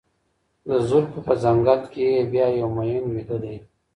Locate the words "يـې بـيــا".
2.13-2.47